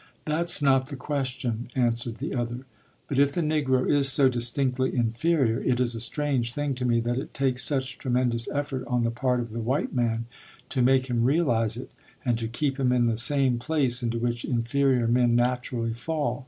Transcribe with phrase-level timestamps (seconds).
[0.25, 2.65] "That's not the question," answered the other,
[3.07, 6.99] "but if the Negro is so distinctly inferior, it is a strange thing to me
[7.01, 10.25] that it takes such tremendous effort on the part of the white man
[10.69, 11.91] to make him realize it,
[12.25, 16.39] and to keep him in the same place into which inferior men naturally fall.